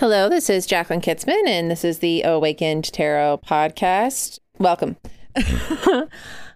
[0.00, 4.38] Hello, this is Jacqueline Kitzman, and this is the Awakened Tarot podcast.
[4.58, 4.96] Welcome.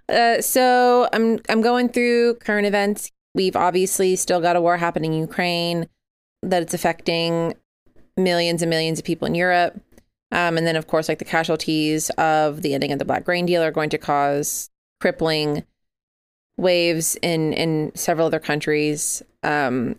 [0.09, 3.13] uh, so I'm I'm going through current events.
[3.35, 5.91] We've obviously still got a war happening in Ukraine
[6.43, 7.53] that it's affecting
[8.17, 9.79] millions and millions of people in Europe.
[10.33, 13.45] Um, and then, of course, like the casualties of the ending of the Black Grain
[13.45, 14.71] Deal are going to cause
[15.03, 15.65] crippling
[16.57, 19.23] waves in in several other countries.
[19.43, 19.97] Um,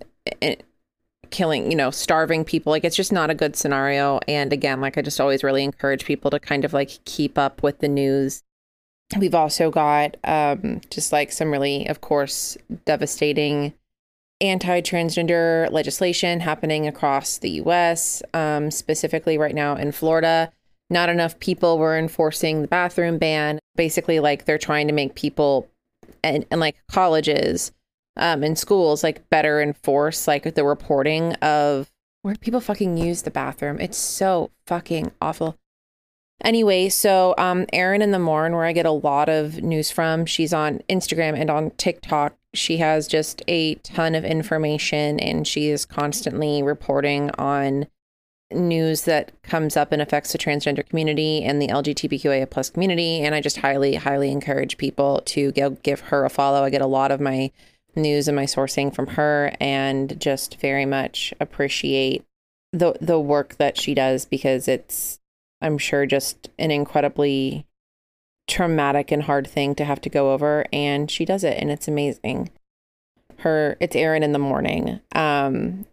[1.36, 2.72] killing, you know, starving people.
[2.72, 4.22] Like it's just not a good scenario.
[4.26, 7.62] And again, like I just always really encourage people to kind of like keep up
[7.62, 8.42] with the news.
[9.20, 13.74] We've also got um, just like some really, of course, devastating
[14.40, 20.54] anti transgender legislation happening across the US, um, specifically right now in Florida.
[20.90, 23.60] Not enough people were enforcing the bathroom ban.
[23.76, 25.68] Basically, like they're trying to make people
[26.24, 27.74] and, and like colleges
[28.18, 33.32] um, in schools like better enforce like the reporting of where people fucking use the
[33.32, 33.80] bathroom.
[33.80, 35.58] It's so fucking awful.
[36.44, 40.26] Anyway, so um Erin in the Morn, where I get a lot of news from,
[40.26, 42.36] she's on Instagram and on TikTok.
[42.54, 47.88] She has just a ton of information and she is constantly reporting on
[48.52, 53.22] news that comes up and affects the transgender community and the LGBTQIA plus community.
[53.22, 56.64] And I just highly, highly encourage people to give her a follow.
[56.64, 57.52] I get a lot of my
[57.96, 62.26] news and my sourcing from her and just very much appreciate
[62.72, 65.20] the the work that she does because it's
[65.62, 67.66] I'm sure just an incredibly
[68.48, 71.88] traumatic and hard thing to have to go over and she does it and it's
[71.88, 72.52] amazing.
[73.38, 75.00] Her it's Erin in the morning.
[75.14, 75.86] Um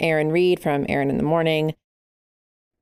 [0.00, 1.74] Erin Reed from Erin in the morning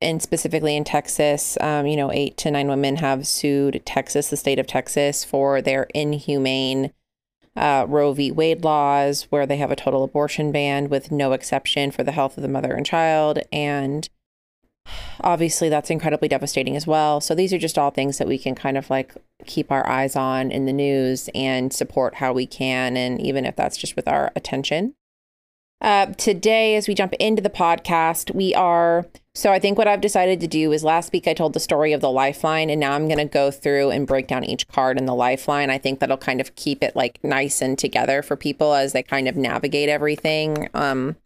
[0.01, 4.37] and specifically in Texas, um, you know, eight to nine women have sued Texas, the
[4.37, 6.93] state of Texas, for their inhumane
[7.57, 8.31] uh, Roe v.
[8.31, 12.37] Wade laws, where they have a total abortion ban with no exception for the health
[12.37, 13.39] of the mother and child.
[13.53, 14.09] And
[15.21, 17.21] obviously, that's incredibly devastating as well.
[17.21, 19.15] So, these are just all things that we can kind of like
[19.47, 22.97] keep our eyes on in the news and support how we can.
[22.97, 24.95] And even if that's just with our attention.
[25.81, 29.07] Uh, today, as we jump into the podcast, we are.
[29.35, 31.93] So, I think what I've decided to do is last week I told the story
[31.93, 34.99] of the lifeline, and now I'm going to go through and break down each card
[34.99, 35.69] in the lifeline.
[35.69, 39.03] I think that'll kind of keep it like nice and together for people as they
[39.03, 40.69] kind of navigate everything.
[40.73, 41.17] Um,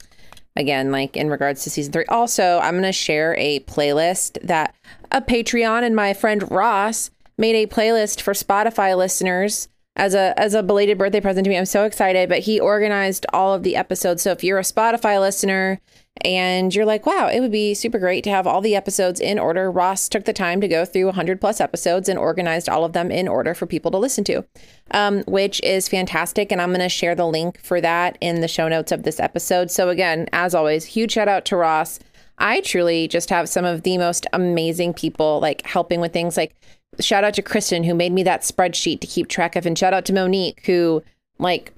[0.57, 2.05] again, like in regards to season three.
[2.07, 4.75] Also, I'm going to share a playlist that
[5.13, 10.55] a Patreon and my friend Ross made a playlist for Spotify listeners as a as
[10.55, 11.59] a belated birthday present to me.
[11.59, 12.29] I'm so excited.
[12.29, 14.23] But he organized all of the episodes.
[14.23, 15.81] So if you're a Spotify listener
[16.23, 19.39] and you're like, wow, it would be super great to have all the episodes in
[19.39, 19.71] order.
[19.71, 23.11] Ross took the time to go through 100 plus episodes and organized all of them
[23.11, 24.45] in order for people to listen to,
[24.91, 26.53] um, which is fantastic.
[26.53, 29.21] And I'm going to share the link for that in the show notes of this
[29.21, 29.71] episode.
[29.71, 31.99] So, again, as always, huge shout out to Ross.
[32.39, 36.55] I truly just have some of the most amazing people like helping with things like
[36.99, 39.95] shout out to Kristen who made me that spreadsheet to keep track of, and shout
[39.95, 41.03] out to Monique who
[41.39, 41.73] like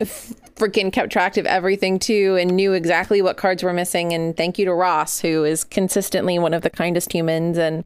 [0.00, 4.12] freaking kept track of everything too and knew exactly what cards were missing.
[4.12, 7.84] And thank you to Ross who is consistently one of the kindest humans and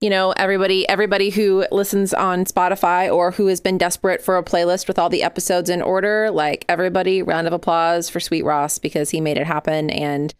[0.00, 4.44] you know everybody everybody who listens on Spotify or who has been desperate for a
[4.44, 8.78] playlist with all the episodes in order like everybody round of applause for sweet Ross
[8.78, 10.34] because he made it happen and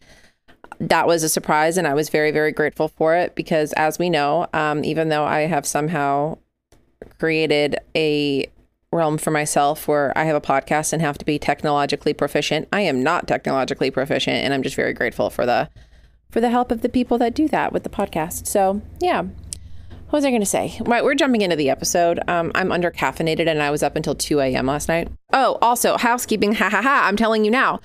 [0.80, 4.10] that was a surprise and I was very, very grateful for it because, as we
[4.10, 6.38] know, um, even though I have somehow
[7.18, 8.46] created a
[8.92, 12.82] realm for myself where I have a podcast and have to be technologically proficient, I
[12.82, 15.68] am not technologically proficient, and I'm just very grateful for the
[16.30, 18.46] for the help of the people that do that with the podcast.
[18.46, 19.24] So yeah.
[20.10, 20.80] What was I going to say?
[20.86, 22.18] Right, we're jumping into the episode.
[22.28, 24.64] Um, I'm under caffeinated and I was up until 2 a.m.
[24.64, 25.08] last night.
[25.34, 26.54] Oh, also, housekeeping.
[26.58, 27.02] Ha ha ha.
[27.06, 27.80] I'm telling you now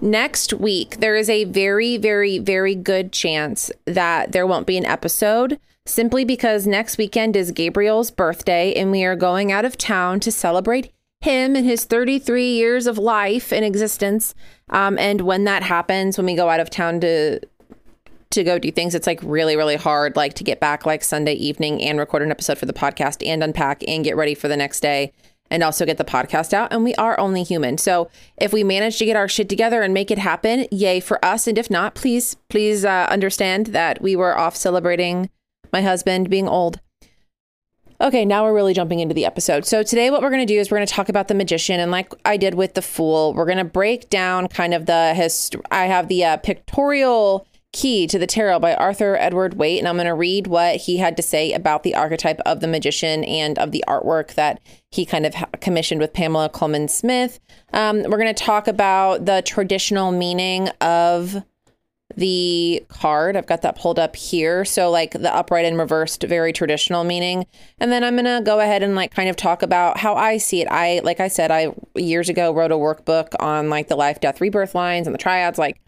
[0.00, 4.84] next week, there is a very, very, very good chance that there won't be an
[4.84, 10.20] episode simply because next weekend is Gabriel's birthday and we are going out of town
[10.20, 14.34] to celebrate him and his 33 years of life in existence.
[14.70, 17.40] Um, and when that happens, when we go out of town to
[18.30, 21.32] to go do things, it's like really, really hard, like to get back like Sunday
[21.32, 24.56] evening and record an episode for the podcast and unpack and get ready for the
[24.56, 25.14] next day
[25.50, 26.72] and also get the podcast out.
[26.72, 27.78] And we are only human.
[27.78, 31.24] So if we manage to get our shit together and make it happen, yay for
[31.24, 31.46] us.
[31.46, 35.30] And if not, please, please uh, understand that we were off celebrating
[35.72, 36.80] my husband being old.
[38.00, 39.66] Okay, now we're really jumping into the episode.
[39.66, 41.80] So, today, what we're going to do is we're going to talk about the magician.
[41.80, 45.14] And like I did with the fool, we're going to break down kind of the
[45.14, 45.56] hist.
[45.72, 49.78] I have the uh, pictorial key to the tarot by Arthur Edward Waite.
[49.78, 52.68] And I'm going to read what he had to say about the archetype of the
[52.68, 54.60] magician and of the artwork that
[54.90, 57.40] he kind of commissioned with Pamela Colman Smith.
[57.72, 61.42] Um, we're going to talk about the traditional meaning of
[62.16, 63.36] the card.
[63.36, 64.64] I've got that pulled up here.
[64.64, 67.46] So, like the upright and reversed, very traditional meaning.
[67.78, 70.38] And then I'm going to go ahead and like kind of talk about how I
[70.38, 70.68] see it.
[70.70, 74.40] I, like I said, I years ago wrote a workbook on like the life, death,
[74.40, 75.58] rebirth lines and the triads.
[75.58, 75.80] Like,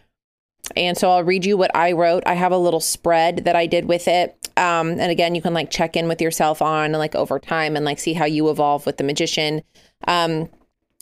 [0.76, 2.22] and so I'll read you what I wrote.
[2.26, 4.36] I have a little spread that I did with it.
[4.56, 7.84] Um, and again, you can like check in with yourself on like over time and
[7.84, 9.62] like see how you evolve with the magician.
[10.06, 10.48] Um,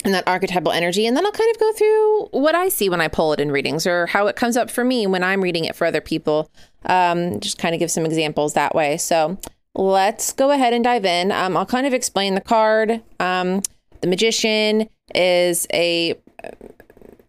[0.05, 1.07] and that archetypal energy.
[1.07, 3.51] And then I'll kind of go through what I see when I pull it in
[3.51, 6.51] readings or how it comes up for me when I'm reading it for other people.
[6.87, 8.97] Um, just kind of give some examples that way.
[8.97, 9.39] So
[9.75, 11.33] let's go ahead and dive in.
[11.33, 13.03] Um, I'll kind of explain the card.
[13.19, 13.63] Um,
[14.01, 16.15] the magician is a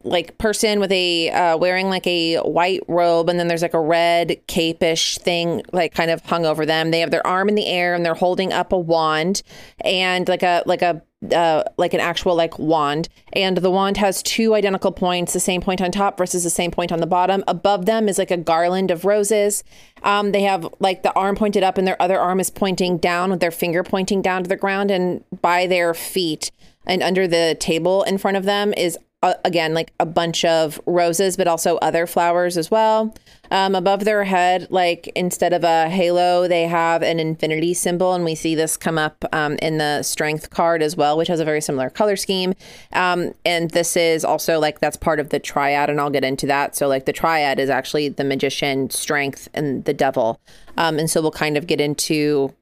[0.04, 3.80] like person with a uh, wearing like a white robe and then there's like a
[3.80, 6.92] red cape-ish thing like kind of hung over them.
[6.92, 9.44] They have their arm in the air and they're holding up a wand
[9.82, 11.02] and like a like a
[11.34, 13.10] uh, like an actual like wand.
[13.34, 16.72] And the wand has two identical points the same point on top versus the same
[16.72, 17.44] point on the bottom.
[17.48, 19.64] Above them is like a garland of roses.
[20.04, 23.32] Um, they have like the arm pointed up and their other arm is pointing down
[23.32, 26.52] with their finger pointing down to the ground and by their feet
[26.86, 30.80] and under the table in front of them is uh, again like a bunch of
[30.86, 33.14] roses but also other flowers as well.
[33.52, 38.24] Um, above their head like instead of a halo they have an infinity symbol and
[38.24, 41.46] we see this come up um, in the strength card as well which has a
[41.46, 42.54] very similar color scheme.
[42.94, 46.46] Um, and this is also like that's part of the triad and i'll get into
[46.48, 46.76] that.
[46.76, 50.40] So like the triad is actually the magician strength and the devil.
[50.78, 52.54] Um, and so we'll kind of get into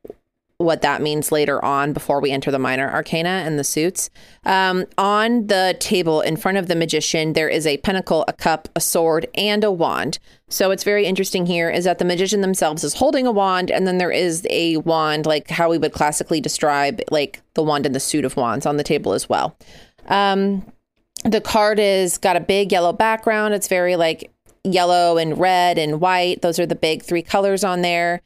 [0.59, 4.09] what that means later on before we enter the minor arcana and the suits.
[4.43, 8.67] Um, on the table in front of the magician, there is a pentacle, a cup,
[8.75, 10.17] a sword, and a wand.
[10.49, 13.85] So it's very interesting here is that the magician themselves is holding a wand, and
[13.85, 17.91] then there is a wand, like how we would classically describe like the wand in
[17.91, 19.55] the suit of wands on the table as well.
[20.07, 20.65] Um,
[21.23, 23.53] the card is got a big yellow background.
[23.53, 24.31] It's very like
[24.63, 26.41] yellow and red and white.
[26.41, 28.21] Those are the big three colors on there.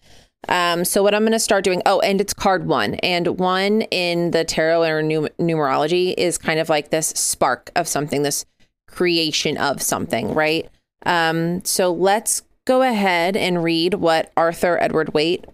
[0.50, 3.84] Um, so what I'm going to start doing, oh, and it's card one, and one
[3.84, 8.46] in the tarot or num- numerology is kind of like this spark of something, this
[8.88, 10.70] creation of something, right?
[11.06, 15.46] Um, so let's go ahead and read what Arthur Edward Waite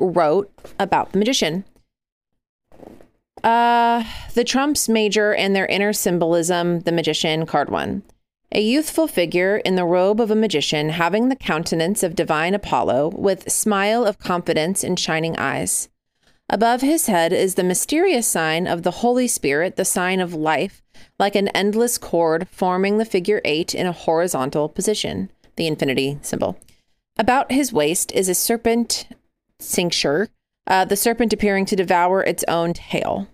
[0.00, 1.64] wrote about the magician.
[3.42, 4.04] Uh,
[4.34, 8.02] the trumps major and their inner symbolism, the magician, card one.
[8.52, 13.12] A youthful figure in the robe of a magician, having the countenance of divine Apollo,
[13.14, 15.88] with smile of confidence and shining eyes.
[16.48, 20.82] Above his head is the mysterious sign of the Holy Spirit, the sign of life,
[21.16, 26.58] like an endless cord forming the figure eight in a horizontal position, the infinity symbol.
[27.16, 29.06] About his waist is a serpent
[29.60, 30.28] cincture,
[30.66, 33.28] uh, the serpent appearing to devour its own tail.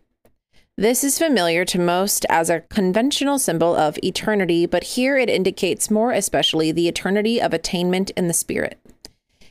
[0.78, 5.90] This is familiar to most as a conventional symbol of eternity, but here it indicates
[5.90, 8.78] more especially the eternity of attainment in the spirit.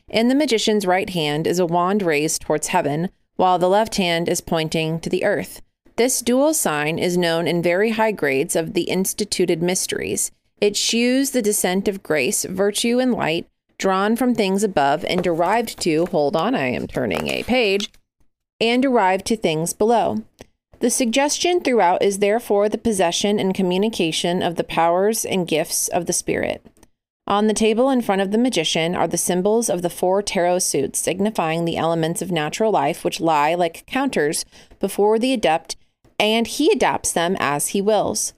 [0.07, 4.29] In the magician's right hand is a wand raised towards heaven, while the left hand
[4.29, 5.63] is pointing to the earth.
[5.95, 10.29] This dual sign is known in very high grades of the instituted mysteries.
[10.61, 13.47] It shews the descent of grace, virtue, and light
[13.79, 17.89] drawn from things above and derived to, hold on, I am turning a page,
[18.61, 20.23] and derived to things below.
[20.79, 26.05] The suggestion throughout is therefore the possession and communication of the powers and gifts of
[26.05, 26.65] the Spirit.
[27.27, 30.59] On the table in front of the magician are the symbols of the four tarot
[30.59, 34.45] suits, signifying the elements of natural life which lie like counters
[34.79, 35.75] before the adept,
[36.19, 38.33] and he adapts them as he wills.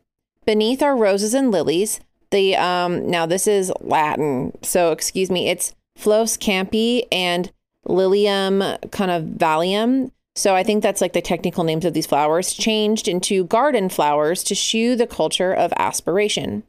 [0.45, 1.99] Beneath are roses and lilies.
[2.31, 7.51] The um now this is Latin, so excuse me, it's Flos Campi and
[7.85, 10.11] Lilium convolvulum.
[10.37, 14.43] So I think that's like the technical names of these flowers changed into garden flowers
[14.43, 16.61] to shew the culture of aspiration.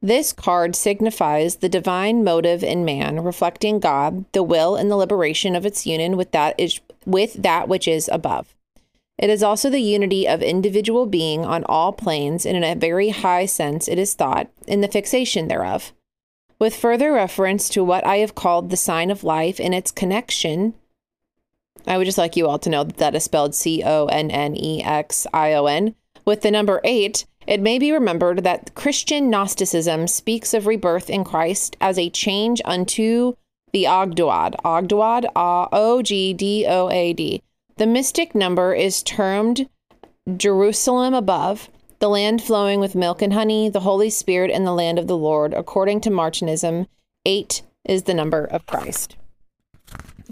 [0.00, 5.54] This card signifies the divine motive in man, reflecting God, the will, and the liberation
[5.54, 8.54] of its union with that is with that which is above.
[9.18, 13.10] It is also the unity of individual being on all planes, and in a very
[13.10, 15.92] high sense, it is thought, in the fixation thereof.
[16.58, 20.72] With further reference to what I have called the sign of life in its connection
[21.86, 24.30] I would just like you all to know that that is spelled C O N
[24.30, 25.94] N E X I O N.
[26.24, 31.24] With the number eight, it may be remembered that Christian Gnosticism speaks of rebirth in
[31.24, 33.34] Christ as a change unto
[33.72, 34.54] the Ogdoad.
[34.64, 37.42] Ogdoad, O G D O A D.
[37.76, 39.68] The mystic number is termed
[40.36, 44.98] Jerusalem above, the land flowing with milk and honey, the Holy Spirit, and the land
[44.98, 45.52] of the Lord.
[45.52, 46.86] According to Martinism,
[47.26, 49.16] eight is the number of Christ.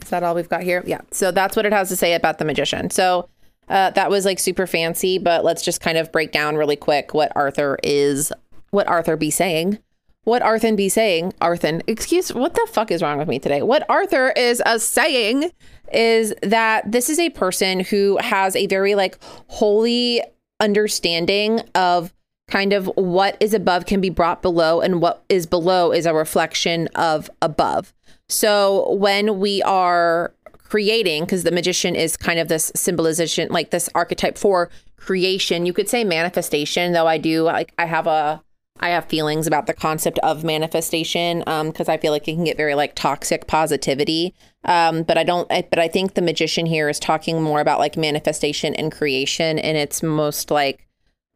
[0.03, 0.83] Is that all we've got here?
[0.87, 1.01] Yeah.
[1.11, 2.91] So that's what it has to say about the magician.
[2.91, 3.29] So
[3.69, 7.15] uh, that was like super fancy, but let's just kind of break down really quick
[7.15, 8.33] what Arthur is,
[8.71, 9.79] what Arthur be saying.
[10.25, 13.63] What Arthur be saying, Arthur, excuse, what the fuck is wrong with me today?
[13.63, 15.51] What Arthur is uh, saying
[15.93, 19.19] is that this is a person who has a very like
[19.49, 20.23] holy
[20.61, 22.15] understanding of
[22.53, 26.13] kind of what is above can be brought below and what is below is a
[26.13, 27.95] reflection of above.
[28.29, 33.89] So when we are creating, because the magician is kind of this symbolization, like this
[33.95, 38.43] archetype for creation, you could say manifestation, though I do like I have a
[38.81, 42.35] I have feelings about the concept of manifestation Um, because um, I feel like it
[42.35, 44.35] can get very like toxic positivity.
[44.67, 45.51] Um, but I don't.
[45.51, 49.59] I, but I think the magician here is talking more about like manifestation and creation
[49.59, 50.87] and its most like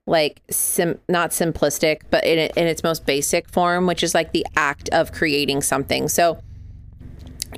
[0.07, 4.47] like sim not simplistic, but in in its most basic form, which is like the
[4.57, 6.09] act of creating something.
[6.09, 6.41] So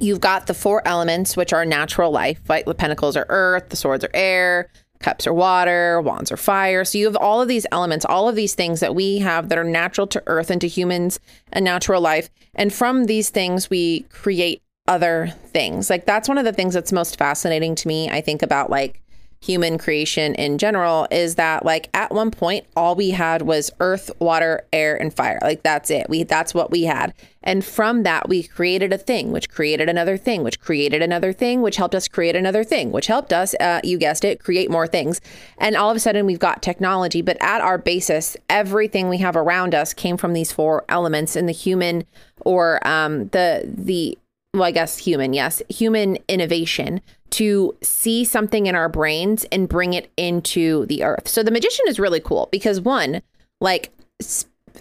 [0.00, 2.40] you've got the four elements, which are natural life.
[2.48, 6.84] Like the pentacles are earth, the swords are air, cups are water, wands are fire.
[6.84, 9.58] So you have all of these elements, all of these things that we have that
[9.58, 11.20] are natural to earth and to humans
[11.52, 12.30] and natural life.
[12.54, 15.90] And from these things, we create other things.
[15.90, 18.08] Like that's one of the things that's most fascinating to me.
[18.08, 19.00] I think about like
[19.40, 24.10] human creation in general is that like at one point all we had was earth
[24.18, 25.38] water air and fire.
[25.42, 26.08] Like that's it.
[26.08, 27.14] We that's what we had.
[27.42, 31.62] And from that we created a thing which created another thing which created another thing
[31.62, 34.88] which helped us create another thing which helped us uh, you guessed it create more
[34.88, 35.20] things.
[35.58, 39.36] And all of a sudden we've got technology but at our basis everything we have
[39.36, 42.04] around us came from these four elements in the human
[42.40, 44.18] or um, the the
[44.54, 49.94] well, I guess human, yes, human innovation to see something in our brains and bring
[49.94, 51.28] it into the earth.
[51.28, 53.22] So the magician is really cool because one,
[53.60, 53.92] like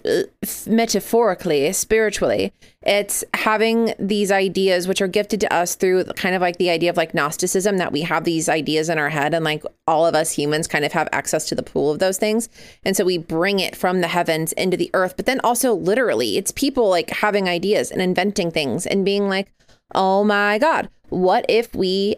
[0.04, 0.22] uh,
[0.66, 2.52] metaphorically, spiritually,
[2.82, 6.90] it's having these ideas which are gifted to us through kind of like the idea
[6.90, 10.14] of like Gnosticism that we have these ideas in our head and like all of
[10.14, 12.48] us humans kind of have access to the pool of those things.
[12.84, 16.36] And so we bring it from the heavens into the earth, but then also literally,
[16.38, 19.52] it's people like having ideas and inventing things and being like,
[19.94, 22.16] oh my God, what if we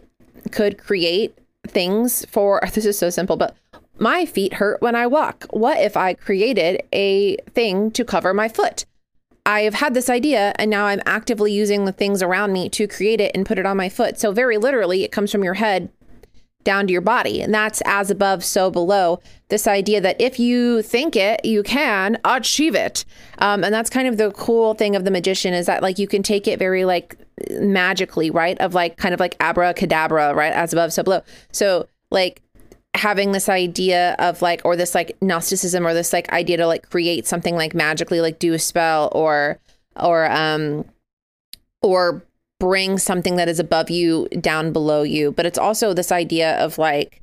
[0.51, 3.55] could create things for this is so simple, but
[3.97, 5.45] my feet hurt when I walk.
[5.51, 8.85] What if I created a thing to cover my foot?
[9.45, 12.87] I have had this idea and now I'm actively using the things around me to
[12.87, 14.19] create it and put it on my foot.
[14.19, 15.89] So, very literally, it comes from your head
[16.63, 17.41] down to your body.
[17.41, 19.19] And that's as above, so below.
[19.49, 23.05] This idea that if you think it, you can achieve it.
[23.39, 26.07] Um, and that's kind of the cool thing of the magician is that like you
[26.07, 27.17] can take it very like
[27.51, 28.57] magically, right?
[28.59, 30.53] Of like kind of like abracadabra, right?
[30.53, 31.21] As above, so below.
[31.51, 32.41] So like
[32.93, 36.89] having this idea of like, or this like Gnosticism or this like idea to like
[36.89, 39.59] create something like magically, like do a spell or,
[39.95, 40.85] or, um,
[41.81, 42.21] or
[42.59, 45.31] bring something that is above you down below you.
[45.31, 47.21] But it's also this idea of like,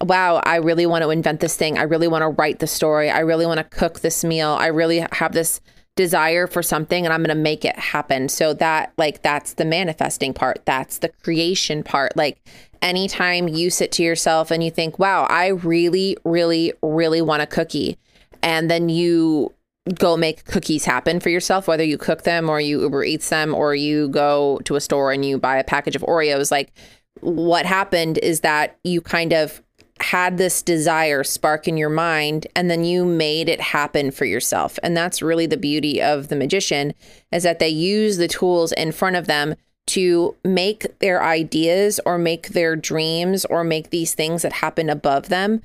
[0.00, 1.76] wow, I really want to invent this thing.
[1.76, 3.10] I really want to write the story.
[3.10, 4.50] I really want to cook this meal.
[4.50, 5.60] I really have this
[5.98, 8.28] desire for something and I'm going to make it happen.
[8.28, 10.64] So that like that's the manifesting part.
[10.64, 12.16] That's the creation part.
[12.16, 12.38] Like
[12.80, 17.46] anytime you sit to yourself and you think, "Wow, I really really really want a
[17.46, 17.98] cookie."
[18.44, 19.52] And then you
[19.98, 23.52] go make cookies happen for yourself, whether you cook them or you Uber Eats them
[23.52, 26.52] or you go to a store and you buy a package of Oreos.
[26.52, 26.72] Like
[27.20, 29.60] what happened is that you kind of
[30.02, 34.78] had this desire spark in your mind and then you made it happen for yourself.
[34.82, 36.94] And that's really the beauty of the magician
[37.32, 39.54] is that they use the tools in front of them
[39.88, 45.28] to make their ideas or make their dreams or make these things that happen above
[45.28, 45.62] them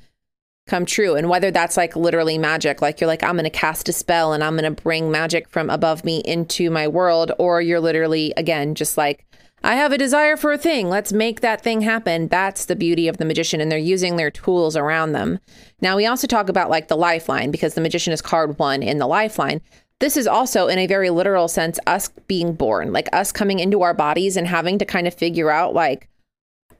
[0.66, 1.14] come true.
[1.14, 4.32] And whether that's like literally magic like you're like I'm going to cast a spell
[4.32, 8.32] and I'm going to bring magic from above me into my world or you're literally
[8.36, 9.26] again just like
[9.64, 10.90] I have a desire for a thing.
[10.90, 12.28] Let's make that thing happen.
[12.28, 15.38] That's the beauty of the magician, and they're using their tools around them.
[15.80, 18.98] Now, we also talk about like the lifeline because the magician is card one in
[18.98, 19.62] the lifeline.
[20.00, 23.80] This is also, in a very literal sense, us being born, like us coming into
[23.80, 26.10] our bodies and having to kind of figure out like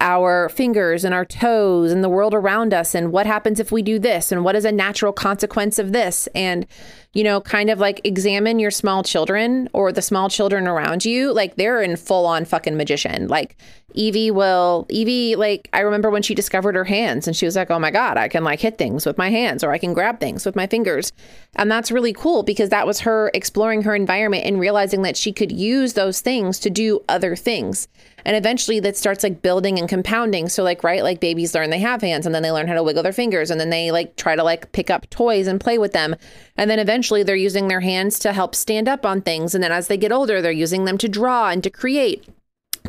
[0.04, 3.80] our fingers and our toes and the world around us and what happens if we
[3.80, 6.66] do this and what is a natural consequence of this and
[7.14, 11.32] you know, kind of like examine your small children or the small children around you.
[11.32, 13.28] Like they're in full on fucking magician.
[13.28, 13.56] Like
[13.94, 17.70] Evie will, Evie, like I remember when she discovered her hands and she was like,
[17.70, 20.18] oh my God, I can like hit things with my hands or I can grab
[20.18, 21.12] things with my fingers.
[21.54, 25.32] And that's really cool because that was her exploring her environment and realizing that she
[25.32, 27.86] could use those things to do other things.
[28.24, 30.48] And eventually that starts like building and compounding.
[30.48, 32.82] So, like, right, like babies learn they have hands and then they learn how to
[32.82, 35.78] wiggle their fingers and then they like try to like pick up toys and play
[35.78, 36.16] with them.
[36.56, 39.54] And then eventually they're using their hands to help stand up on things.
[39.54, 42.26] And then as they get older, they're using them to draw and to create,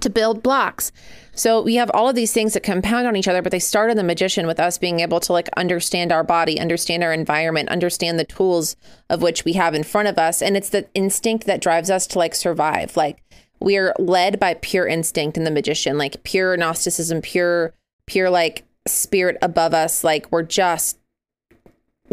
[0.01, 0.91] to build blocks.
[1.33, 3.91] So we have all of these things that compound on each other, but they start
[3.91, 7.67] in the magician with us being able to like understand our body, understand our environment,
[7.67, 8.77] understand the tools
[9.09, 10.41] of which we have in front of us.
[10.41, 12.95] And it's the instinct that drives us to like survive.
[12.95, 13.21] Like
[13.59, 17.73] we are led by pure instinct in the magician, like pure Gnosticism, pure,
[18.05, 20.03] pure like spirit above us.
[20.03, 20.99] Like we're just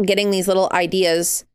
[0.03, 1.45] getting these little ideas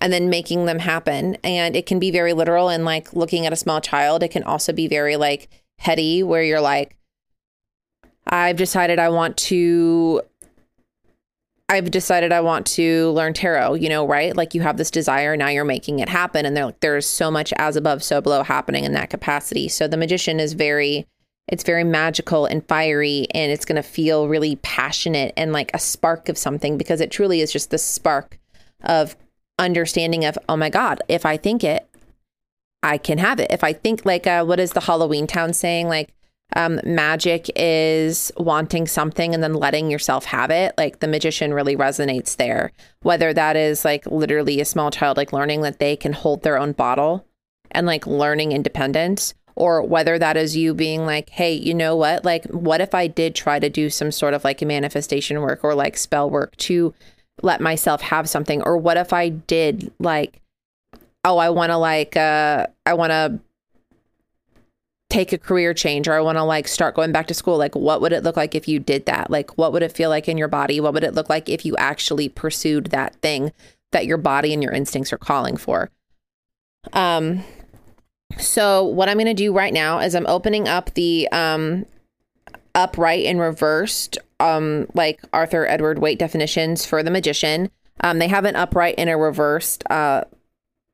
[0.00, 1.36] and then making them happen.
[1.42, 4.22] And it can be very literal and like looking at a small child.
[4.22, 6.96] It can also be very like heady, where you're like,
[8.26, 10.22] I've decided I want to
[11.70, 14.36] I've decided I want to learn tarot, you know, right?
[14.36, 16.44] Like you have this desire, now you're making it happen.
[16.44, 19.68] And like, there's so much as above, so below happening in that capacity.
[19.68, 21.06] So the magician is very,
[21.46, 25.78] it's very magical and fiery, and it's going to feel really passionate and like a
[25.78, 28.40] spark of something because it truly is just the spark
[28.82, 29.14] of
[29.56, 31.88] understanding of, oh my God, if I think it,
[32.82, 33.52] I can have it.
[33.52, 35.86] If I think like, uh, what is the Halloween town saying?
[35.86, 36.12] Like,
[36.56, 40.74] um, magic is wanting something and then letting yourself have it.
[40.76, 42.72] Like the magician really resonates there.
[43.02, 46.58] Whether that is like literally a small child, like learning that they can hold their
[46.58, 47.26] own bottle
[47.70, 52.24] and like learning independence, or whether that is you being like, hey, you know what?
[52.24, 55.62] Like, what if I did try to do some sort of like a manifestation work
[55.62, 56.94] or like spell work to
[57.42, 58.62] let myself have something?
[58.62, 60.40] Or what if I did like,
[61.24, 63.38] oh, I want to like, uh, I want to
[65.10, 67.74] take a career change or I want to like start going back to school, like
[67.74, 69.30] what would it look like if you did that?
[69.30, 70.80] Like what would it feel like in your body?
[70.80, 73.52] What would it look like if you actually pursued that thing
[73.90, 75.90] that your body and your instincts are calling for?
[76.92, 77.42] Um
[78.38, 81.84] so what I'm going to do right now is I'm opening up the um
[82.76, 87.68] upright and reversed um like Arthur Edward Waite definitions for the magician.
[88.02, 90.22] Um they have an upright and a reversed uh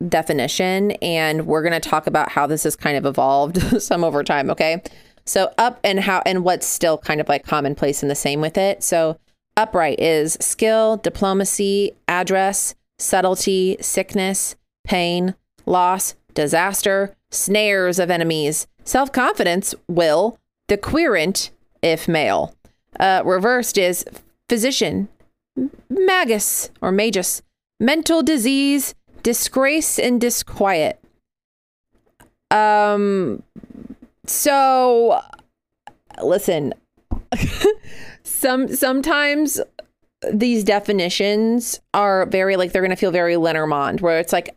[0.07, 4.23] definition and we're going to talk about how this has kind of evolved some over
[4.23, 4.81] time okay?
[5.25, 8.57] So up and how and what's still kind of like commonplace and the same with
[8.57, 8.83] it.
[8.83, 9.19] So
[9.57, 14.55] upright is skill diplomacy address subtlety sickness
[14.85, 18.67] pain loss disaster snares of enemies.
[18.83, 20.37] Self-confidence will.
[20.67, 22.55] The querent if male.
[22.99, 24.05] Uh, reversed is
[24.47, 25.09] physician
[25.89, 27.41] magus or magus.
[27.79, 28.95] Mental disease
[29.27, 31.03] disgrace and disquiet.
[32.49, 33.43] Um,
[34.25, 35.19] so
[36.23, 36.73] listen,
[38.23, 39.59] some sometimes
[40.31, 44.55] these definitions are very like they're going to feel very Lenormand, where it's like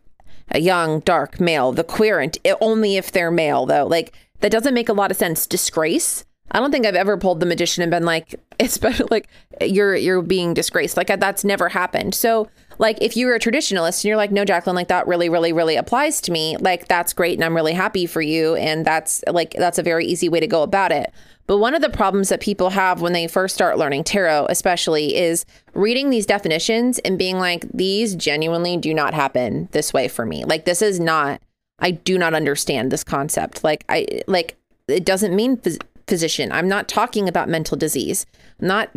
[0.53, 3.89] a young dark male, the querent, only if they're male though.
[3.89, 5.49] Like that doesn't make a lot of sense.
[5.49, 6.25] Disgrace.
[6.53, 9.27] I don't think I've ever pulled the magician and been like, especially like
[9.61, 10.97] you're you're being disgraced.
[10.97, 12.15] Like that's never happened.
[12.15, 12.49] So
[12.81, 15.77] like if you're a traditionalist and you're like, no, Jacqueline, like that really, really, really
[15.77, 17.35] applies to me, like that's great.
[17.35, 18.55] And I'm really happy for you.
[18.57, 21.13] And that's like, that's a very easy way to go about it.
[21.47, 25.15] But one of the problems that people have when they first start learning tarot, especially,
[25.15, 30.25] is reading these definitions and being like, these genuinely do not happen this way for
[30.25, 30.45] me.
[30.45, 31.43] Like, this is not,
[31.81, 33.63] I do not understand this concept.
[33.63, 34.57] Like, I, like,
[34.89, 36.51] it doesn't mean phys- physician.
[36.51, 38.25] I'm not talking about mental disease,
[38.61, 38.91] I'm not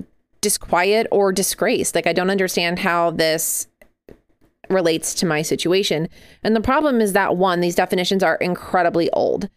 [0.44, 1.96] disquiet or disgrace.
[1.96, 3.68] Like, I don't understand how this
[4.70, 6.08] relates to my situation.
[6.44, 9.50] And the problem is that one, these definitions are incredibly old.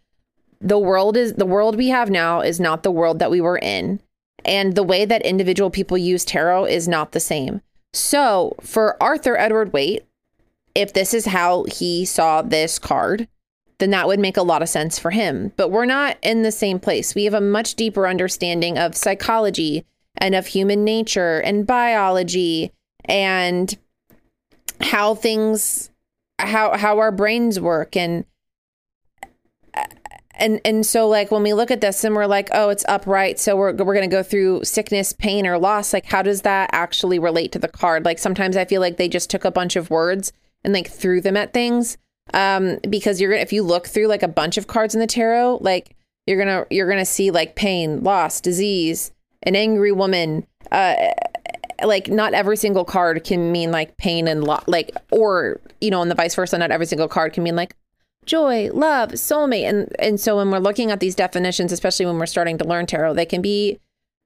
[0.59, 3.59] The world is the world we have now is not the world that we were
[3.59, 4.01] in.
[4.45, 7.61] And the way that individual people use tarot is not the same.
[7.93, 10.05] So, for Arthur Edward Waite,
[10.75, 13.27] if this is how he saw this card,
[13.79, 15.51] then that would make a lot of sense for him.
[15.57, 17.15] But we're not in the same place.
[17.15, 19.85] We have a much deeper understanding of psychology
[20.17, 22.71] and of human nature and biology
[23.05, 23.77] and
[24.81, 25.89] how things
[26.39, 28.25] how how our brains work and
[30.37, 33.39] and and so like when we look at this and we're like oh it's upright
[33.39, 36.69] so we're we're going to go through sickness pain or loss like how does that
[36.71, 38.05] actually relate to the card?
[38.05, 40.31] Like sometimes i feel like they just took a bunch of words
[40.63, 41.97] and like threw them at things
[42.33, 45.07] um because you're gonna if you look through like a bunch of cards in the
[45.07, 49.11] tarot like you're gonna you're gonna see like pain loss disease
[49.43, 50.95] an angry woman uh
[51.83, 56.01] like not every single card can mean like pain and lo- like or you know
[56.01, 57.75] and the vice versa not every single card can mean like
[58.25, 59.67] joy love soulmate.
[59.67, 62.85] And and so when we're looking at these definitions especially when we're starting to learn
[62.85, 63.79] tarot they can be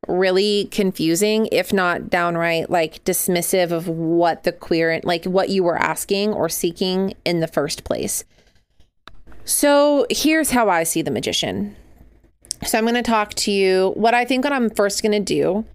[0.07, 5.77] really confusing if not downright like dismissive of what the queer like what you were
[5.77, 8.23] asking or seeking in the first place.
[9.43, 11.75] So here's how i see the magician.
[12.65, 15.19] So i'm going to talk to you what i think what i'm first going to
[15.19, 15.65] do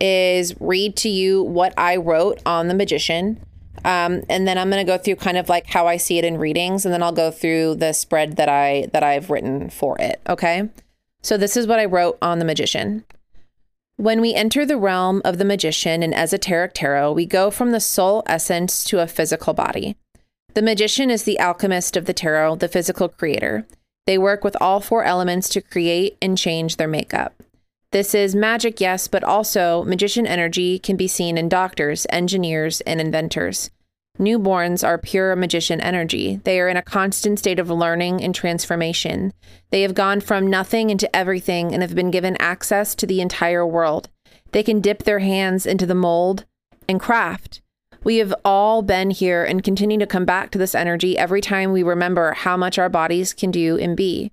[0.00, 3.40] is read to you what I wrote on the magician.
[3.84, 6.24] Um, and then I'm going to go through kind of like how I see it
[6.24, 9.98] in readings, and then I'll go through the spread that I that I've written for
[9.98, 10.20] it.
[10.28, 10.68] Okay,
[11.22, 13.04] so this is what I wrote on the magician.
[13.96, 17.80] When we enter the realm of the magician in esoteric tarot, we go from the
[17.80, 19.96] soul essence to a physical body.
[20.54, 23.66] The magician is the alchemist of the tarot, the physical creator.
[24.06, 27.39] They work with all four elements to create and change their makeup.
[27.92, 33.00] This is magic, yes, but also magician energy can be seen in doctors, engineers, and
[33.00, 33.70] inventors.
[34.16, 36.40] Newborns are pure magician energy.
[36.44, 39.32] They are in a constant state of learning and transformation.
[39.70, 43.66] They have gone from nothing into everything and have been given access to the entire
[43.66, 44.08] world.
[44.52, 46.44] They can dip their hands into the mold
[46.88, 47.60] and craft.
[48.04, 51.72] We have all been here and continue to come back to this energy every time
[51.72, 54.30] we remember how much our bodies can do and be.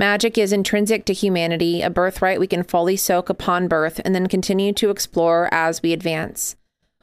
[0.00, 4.28] Magic is intrinsic to humanity, a birthright we can fully soak upon birth and then
[4.28, 6.56] continue to explore as we advance.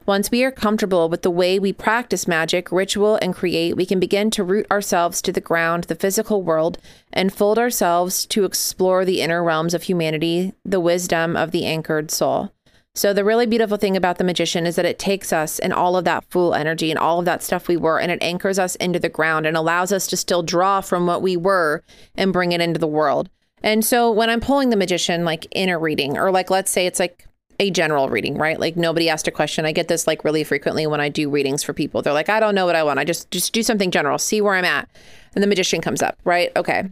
[0.04, 4.00] Once we are comfortable with the way we practice magic, ritual, and create, we can
[4.00, 6.76] begin to root ourselves to the ground, the physical world,
[7.12, 12.10] and fold ourselves to explore the inner realms of humanity, the wisdom of the anchored
[12.10, 12.50] soul.
[12.94, 15.96] So, the really beautiful thing about the magician is that it takes us and all
[15.96, 18.74] of that fool energy and all of that stuff we were, and it anchors us
[18.76, 21.82] into the ground and allows us to still draw from what we were
[22.16, 23.30] and bring it into the world.
[23.62, 26.86] And so, when I'm pulling the magician, like in a reading, or like let's say
[26.86, 27.28] it's like
[27.60, 28.58] a general reading, right?
[28.58, 29.66] Like nobody asked a question.
[29.66, 32.02] I get this like really frequently when I do readings for people.
[32.02, 32.98] They're like, I don't know what I want.
[32.98, 34.88] I just just do something general, see where I'm at.
[35.34, 36.50] And the magician comes up, right?
[36.56, 36.88] Okay.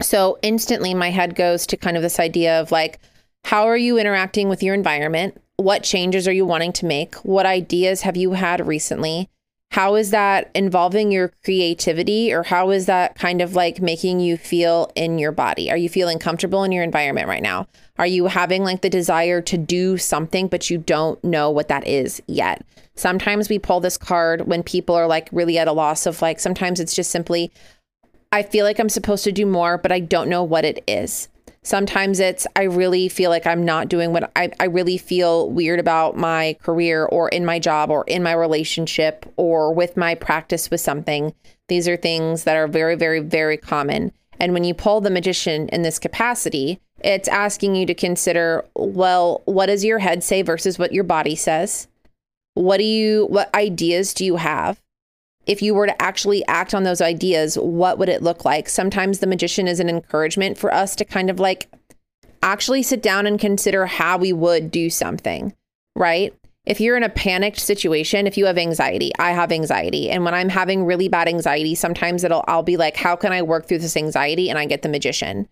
[0.00, 3.00] So instantly my head goes to kind of this idea of like,
[3.44, 5.40] how are you interacting with your environment?
[5.56, 7.16] What changes are you wanting to make?
[7.16, 9.28] What ideas have you had recently?
[9.72, 14.36] How is that involving your creativity or how is that kind of like making you
[14.36, 15.70] feel in your body?
[15.70, 17.68] Are you feeling comfortable in your environment right now?
[17.96, 21.86] Are you having like the desire to do something, but you don't know what that
[21.86, 22.64] is yet?
[22.96, 26.40] Sometimes we pull this card when people are like really at a loss of like,
[26.40, 27.52] sometimes it's just simply,
[28.32, 31.28] I feel like I'm supposed to do more, but I don't know what it is.
[31.62, 35.78] Sometimes it's, I really feel like I'm not doing what I, I really feel weird
[35.78, 40.70] about my career or in my job or in my relationship or with my practice
[40.70, 41.34] with something.
[41.68, 44.12] These are things that are very, very, very common.
[44.38, 49.42] And when you pull the magician in this capacity, it's asking you to consider well,
[49.44, 51.88] what does your head say versus what your body says?
[52.54, 54.80] What do you, what ideas do you have?
[55.46, 58.68] If you were to actually act on those ideas, what would it look like?
[58.68, 61.68] Sometimes the magician is an encouragement for us to kind of like
[62.42, 65.54] actually sit down and consider how we would do something,
[65.96, 66.34] right?
[66.66, 70.10] If you're in a panicked situation, if you have anxiety, I have anxiety.
[70.10, 73.42] And when I'm having really bad anxiety, sometimes it'll I'll be like, how can I
[73.42, 74.50] work through this anxiety?
[74.50, 75.48] And I get the magician.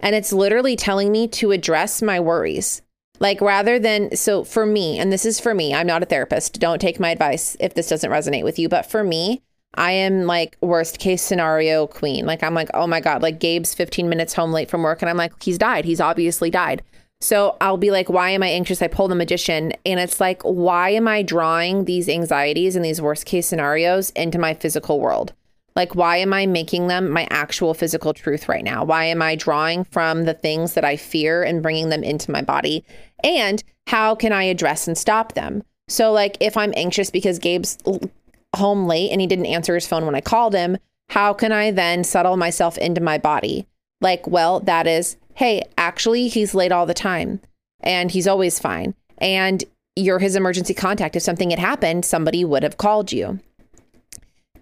[0.00, 2.82] And it's literally telling me to address my worries.
[3.20, 6.60] Like rather than, so for me, and this is for me, I'm not a therapist.
[6.60, 8.68] Don't take my advice if this doesn't resonate with you.
[8.68, 9.42] But for me,
[9.74, 12.26] I am like worst case scenario queen.
[12.26, 15.02] Like I'm like, oh my God, like Gabe's 15 minutes home late from work.
[15.02, 15.84] And I'm like, he's died.
[15.84, 16.82] He's obviously died.
[17.20, 18.80] So I'll be like, why am I anxious?
[18.80, 19.72] I pull the magician.
[19.84, 24.38] And it's like, why am I drawing these anxieties and these worst case scenarios into
[24.38, 25.32] my physical world?
[25.74, 28.84] Like, why am I making them my actual physical truth right now?
[28.84, 32.42] Why am I drawing from the things that I fear and bringing them into my
[32.42, 32.84] body?
[33.22, 35.62] And how can I address and stop them?
[35.88, 37.78] So, like, if I'm anxious because Gabe's
[38.54, 40.76] home late and he didn't answer his phone when I called him,
[41.10, 43.66] how can I then settle myself into my body?
[44.00, 47.40] Like, well, that is, hey, actually, he's late all the time
[47.80, 48.94] and he's always fine.
[49.18, 49.64] And
[49.96, 51.16] you're his emergency contact.
[51.16, 53.40] If something had happened, somebody would have called you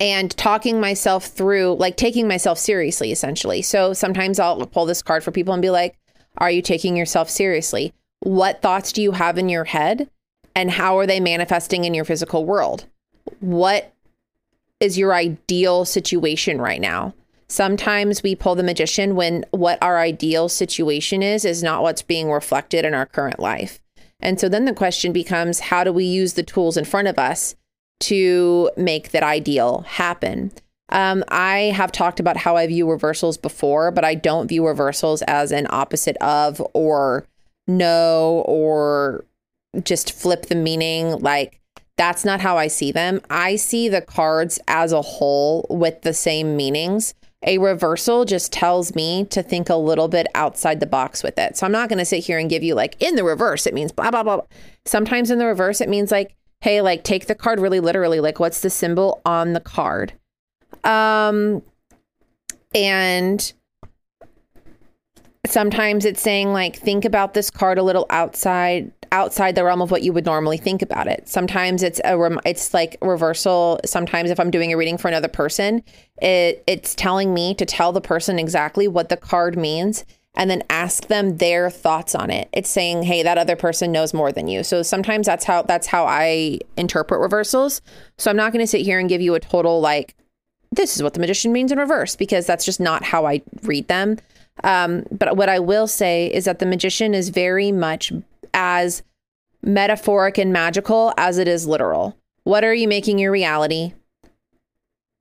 [0.01, 3.63] and talking myself through, like taking myself seriously, essentially.
[3.63, 5.97] So sometimes I'll pull this card for people and be like,
[6.39, 7.93] Are you taking yourself seriously?
[8.21, 10.09] What thoughts do you have in your head?
[10.55, 12.87] And how are they manifesting in your physical world?
[13.41, 13.93] What
[14.81, 17.15] is your ideal situation right now?
[17.49, 22.31] Sometimes we pull the magician when what our ideal situation is, is not what's being
[22.31, 23.81] reflected in our current life.
[24.21, 27.19] And so then the question becomes how do we use the tools in front of
[27.19, 27.55] us
[28.01, 30.53] to make that ideal happen.
[30.89, 35.23] Um, I have talked about how I view reversals before, but I don't view reversals
[35.23, 37.27] as an opposite of or
[37.67, 39.25] no or
[39.83, 41.19] just flip the meaning.
[41.21, 41.61] Like,
[41.97, 43.21] that's not how I see them.
[43.31, 47.15] I see the cards as a whole with the same meanings.
[47.47, 51.57] A reversal just tells me to think a little bit outside the box with it.
[51.57, 53.75] So I'm not going to sit here and give you like in the reverse, it
[53.75, 54.41] means blah, blah, blah.
[54.85, 58.21] Sometimes in the reverse, it means like, hey, like take the card really literally.
[58.21, 60.13] Like, what's the symbol on the card?
[60.83, 61.63] Um,
[62.75, 63.53] and
[65.51, 69.91] sometimes it's saying like think about this card a little outside outside the realm of
[69.91, 71.29] what you would normally think about it.
[71.29, 73.81] Sometimes it's a rem- it's like reversal.
[73.85, 75.83] Sometimes if i'm doing a reading for another person
[76.23, 80.05] it it's telling me to tell the person exactly what the card means
[80.35, 82.49] and then ask them their thoughts on it.
[82.53, 84.65] It's saying hey that other person knows more than you.
[84.65, 87.81] So sometimes that's how that's how i interpret reversals.
[88.19, 90.15] So i'm not going to sit here and give you a total like
[90.73, 93.89] this is what the magician means in reverse because that's just not how i read
[93.89, 94.19] them
[94.65, 98.13] um, but what I will say is that the magician is very much
[98.55, 99.03] as
[99.63, 102.17] metaphoric and magical as it is literal.
[102.45, 103.93] What are you making your reality?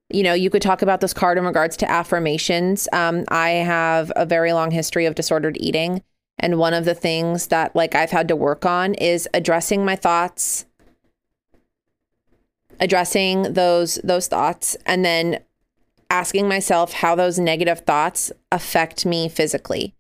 [0.10, 2.88] You know, you could talk about this card in regards to affirmations.
[2.94, 6.04] Um, I have a very long history of disordered eating.
[6.38, 9.96] And one of the things that like I've had to work on is addressing my
[9.96, 10.66] thoughts,
[12.80, 15.40] addressing those those thoughts, and then
[16.16, 19.94] asking myself how those negative thoughts affect me physically.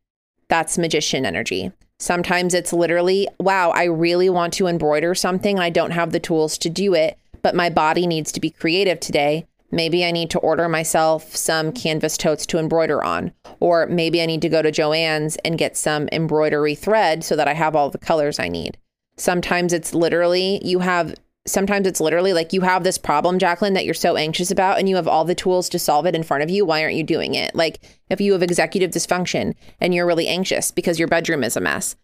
[0.47, 1.73] That's magician energy.
[1.99, 6.57] Sometimes it's literally, wow, I really want to embroider something I don't have the tools
[6.59, 9.45] to do it, but my body needs to be creative today.
[9.71, 14.25] Maybe I need to order myself some canvas totes to embroider on, or maybe I
[14.25, 17.89] need to go to Joann's and get some embroidery thread so that I have all
[17.89, 18.77] the colors I need.
[19.17, 21.13] Sometimes it's literally you have
[21.45, 24.89] sometimes it's literally like you have this problem, Jacqueline, that you're so anxious about and
[24.89, 26.65] you have all the tools to solve it in front of you.
[26.65, 27.55] Why aren't you doing it?
[27.55, 31.61] Like if you have executive dysfunction and you're really anxious because your bedroom is a
[31.61, 31.95] mess.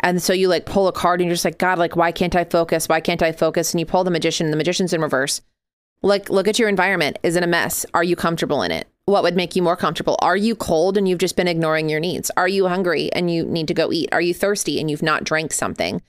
[0.00, 2.34] And so you like pull a card and you're just like, God, like, why can't
[2.34, 2.88] I focus?
[2.88, 3.72] Why can't I focus?
[3.72, 5.42] And you pull the magician, and the magician's in reverse.
[6.02, 7.18] Like, look at your environment.
[7.22, 7.86] Is it a mess?
[7.94, 8.88] Are you comfortable in it?
[9.04, 10.16] What would make you more comfortable?
[10.20, 12.30] Are you cold and you've just been ignoring your needs?
[12.36, 14.08] Are you hungry and you need to go eat?
[14.12, 16.00] Are you thirsty and you've not drank something?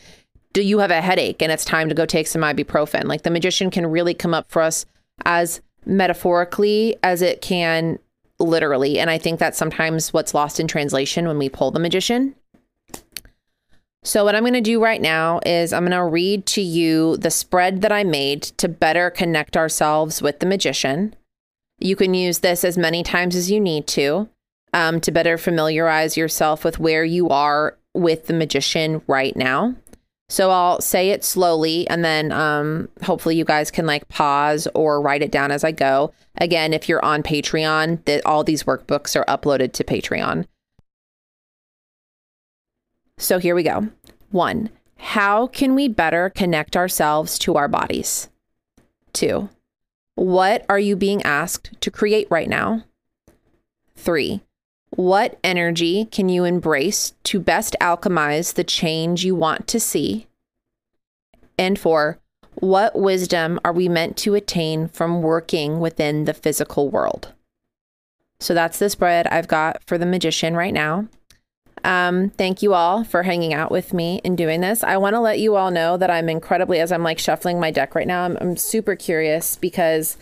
[0.54, 3.06] Do you have a headache and it's time to go take some ibuprofen?
[3.06, 4.86] Like the magician can really come up for us
[5.26, 8.00] as metaphorically as it can
[8.40, 9.00] literally.
[9.00, 12.36] And I think that's sometimes what's lost in translation when we pull the magician.
[14.06, 17.16] So, what I'm going to do right now is I'm going to read to you
[17.18, 21.16] the spread that I made to better connect ourselves with the magician.
[21.80, 24.28] You can use this as many times as you need to
[24.74, 29.76] um, to better familiarize yourself with where you are with the magician right now.
[30.34, 35.00] So I'll say it slowly and then um, hopefully you guys can like pause or
[35.00, 36.12] write it down as I go.
[36.40, 40.48] Again, if you're on Patreon, that all these workbooks are uploaded to Patreon.
[43.20, 43.90] So here we go.
[44.32, 48.28] One, how can we better connect ourselves to our bodies?
[49.14, 49.50] Two,
[50.16, 52.86] what are you being asked to create right now?
[53.96, 54.42] Three,
[54.96, 60.28] what energy can you embrace to best alchemize the change you want to see?
[61.58, 62.20] And four,
[62.56, 67.34] what wisdom are we meant to attain from working within the physical world?
[68.40, 71.08] So that's the spread I've got for the magician right now.
[71.84, 74.84] Um, thank you all for hanging out with me and doing this.
[74.84, 77.72] I want to let you all know that I'm incredibly, as I'm like shuffling my
[77.72, 80.18] deck right now, I'm, I'm super curious because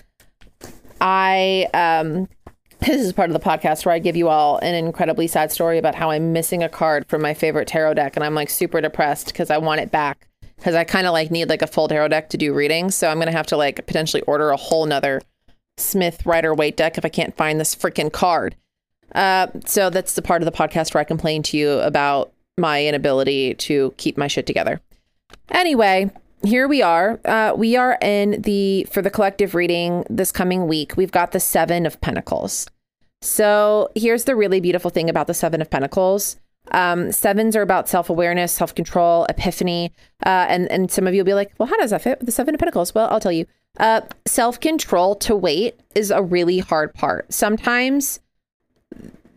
[0.99, 2.29] I um,
[2.81, 5.77] this is part of the podcast where I give you all an incredibly sad story
[5.77, 8.81] about how I'm missing a card from my favorite tarot deck and I'm like super
[8.81, 11.87] depressed because I want it back because I kind of like need like a full
[11.87, 12.95] tarot deck to do readings.
[12.95, 15.21] So I'm going to have to like potentially order a whole nother
[15.77, 18.55] Smith Rider Waite deck if I can't find this freaking card.
[19.13, 22.85] Uh, so that's the part of the podcast where I complain to you about my
[22.85, 24.81] inability to keep my shit together.
[25.49, 26.09] Anyway,
[26.43, 27.19] here we are.
[27.25, 31.39] Uh, we are in the, for the collective reading this coming week, we've got the
[31.39, 32.67] Seven of Pentacles.
[33.21, 36.37] So here's the really beautiful thing about the Seven of Pentacles.
[36.71, 39.91] Um, sevens are about self awareness, self control, epiphany.
[40.25, 42.25] Uh, and, and some of you will be like, well, how does that fit with
[42.25, 42.93] the Seven of Pentacles?
[42.93, 43.45] Well, I'll tell you.
[43.79, 47.31] Uh, self control to wait is a really hard part.
[47.33, 48.19] Sometimes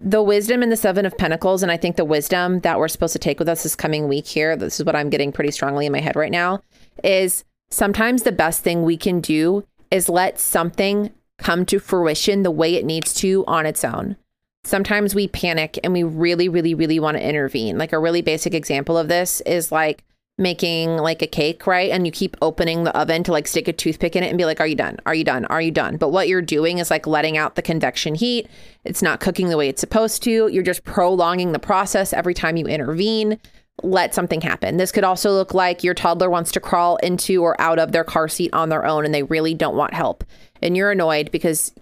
[0.01, 3.15] the wisdom in the Seven of Pentacles, and I think the wisdom that we're supposed
[3.15, 5.87] to take with us this coming week here, this is what I'm getting pretty strongly
[5.87, 6.63] in my head right now,
[7.03, 12.51] is sometimes the best thing we can do is let something come to fruition the
[12.51, 14.17] way it needs to on its own.
[14.65, 17.77] Sometimes we panic and we really, really, really want to intervene.
[17.77, 20.05] Like a really basic example of this is like
[20.39, 21.91] making like a cake, right?
[21.91, 24.47] And you keep opening the oven to like stick a toothpick in it and be
[24.47, 24.99] like, Are you done?
[25.07, 25.45] Are you done?
[25.47, 25.97] Are you done?
[25.97, 28.49] But what you're doing is like letting out the convection heat.
[28.85, 30.49] It's not cooking the way it's supposed to.
[30.49, 33.39] You're just prolonging the process every time you intervene
[33.83, 34.77] let something happen.
[34.77, 38.05] This could also look like your toddler wants to crawl into or out of their
[38.05, 40.25] car seat on their own and they really don't want help.
[40.63, 41.73] And you're annoyed because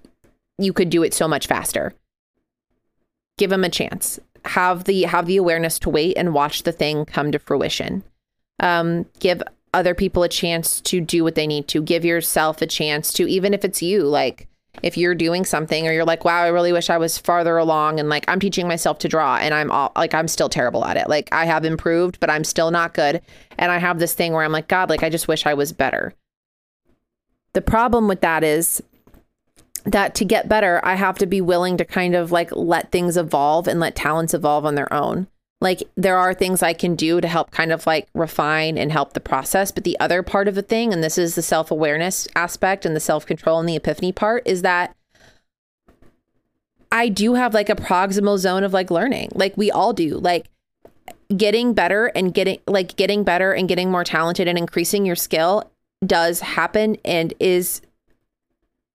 [0.58, 1.92] you could do it so much faster.
[3.38, 4.18] Give them a chance.
[4.44, 8.02] Have the have the awareness to wait and watch the thing come to fruition.
[8.58, 9.42] Um, give
[9.74, 11.82] other people a chance to do what they need to.
[11.82, 14.48] Give yourself a chance to, even if it's you, like
[14.82, 18.00] if you're doing something or you're like, wow, I really wish I was farther along
[18.00, 20.96] and like I'm teaching myself to draw and I'm all, like I'm still terrible at
[20.96, 21.08] it.
[21.08, 23.20] Like I have improved, but I'm still not good.
[23.58, 25.72] And I have this thing where I'm like, God, like I just wish I was
[25.72, 26.14] better.
[27.52, 28.82] The problem with that is
[29.84, 33.16] that to get better, I have to be willing to kind of like let things
[33.16, 35.26] evolve and let talents evolve on their own.
[35.62, 39.12] Like there are things I can do to help kind of like refine and help
[39.12, 39.70] the process.
[39.70, 42.96] But the other part of the thing, and this is the self awareness aspect and
[42.96, 44.96] the self control and the epiphany part, is that
[46.90, 49.30] I do have like a proximal zone of like learning.
[49.34, 50.18] Like we all do.
[50.18, 50.46] Like
[51.36, 55.70] getting better and getting like getting better and getting more talented and increasing your skill
[56.04, 57.82] does happen and is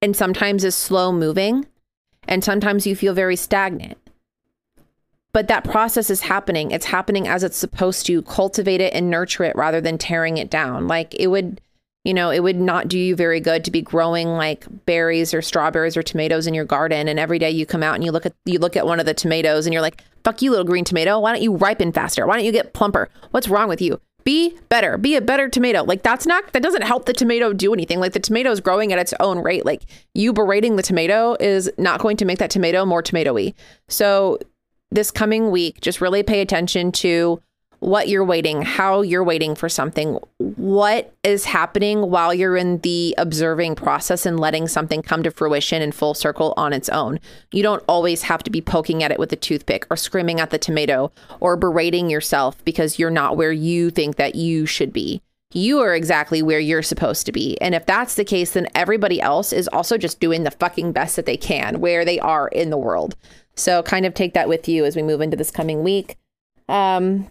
[0.01, 1.65] and sometimes is slow moving
[2.27, 3.97] and sometimes you feel very stagnant
[5.33, 6.71] but that process is happening.
[6.71, 8.21] It's happening as it's supposed to.
[8.23, 10.87] Cultivate it and nurture it rather than tearing it down.
[10.87, 11.61] Like it would
[12.03, 15.41] you know it would not do you very good to be growing like berries or
[15.41, 17.07] strawberries or tomatoes in your garden.
[17.07, 19.05] And every day you come out and you look at you look at one of
[19.05, 21.19] the tomatoes and you're like fuck you little green tomato.
[21.19, 22.25] Why don't you ripen faster?
[22.25, 23.09] Why don't you get plumper?
[23.31, 24.01] What's wrong with you?
[24.23, 24.97] Be better.
[24.97, 25.83] Be a better tomato.
[25.83, 27.99] Like that's not that doesn't help the tomato do anything.
[27.99, 29.65] Like the tomato is growing at its own rate.
[29.65, 33.53] Like you berating the tomato is not going to make that tomato more tomatoey
[33.87, 34.39] so
[34.91, 37.41] this coming week just really pay attention to
[37.79, 43.13] what you're waiting, how you're waiting for something, what is happening while you're in the
[43.17, 47.19] observing process and letting something come to fruition in full circle on its own.
[47.51, 50.49] You don't always have to be poking at it with a toothpick or screaming at
[50.49, 55.21] the tomato or berating yourself because you're not where you think that you should be.
[55.53, 57.59] You are exactly where you're supposed to be.
[57.61, 61.15] And if that's the case, then everybody else is also just doing the fucking best
[61.15, 63.15] that they can where they are in the world.
[63.57, 66.15] So kind of take that with you as we move into this coming week.
[66.69, 67.27] Um,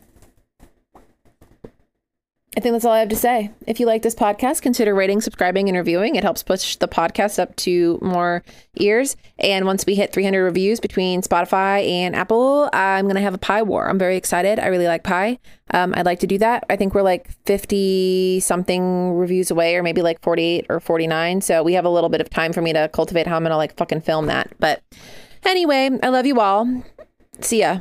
[2.57, 3.51] I think that's all I have to say.
[3.67, 6.17] If you like this podcast, consider rating, subscribing, and reviewing.
[6.17, 8.43] It helps push the podcast up to more
[8.77, 9.15] ears.
[9.39, 13.39] And once we hit 300 reviews between Spotify and Apple, I'm going to have a
[13.39, 13.87] pie war.
[13.87, 14.59] I'm very excited.
[14.59, 15.39] I really like pie.
[15.73, 16.65] Um, I'd like to do that.
[16.71, 21.43] I think we're like 50 something reviews away, or maybe like 48 or 49.
[21.43, 23.51] So we have a little bit of time for me to cultivate how I'm going
[23.51, 24.51] to like fucking film that.
[24.59, 24.83] But
[25.47, 26.83] anyway, I love you all.
[27.41, 27.81] See ya.